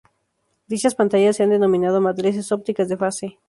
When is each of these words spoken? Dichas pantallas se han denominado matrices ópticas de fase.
Dichas 0.65 0.95
pantallas 0.95 1.35
se 1.35 1.43
han 1.43 1.51
denominado 1.51 2.01
matrices 2.01 2.51
ópticas 2.51 2.89
de 2.89 2.97
fase. 2.97 3.37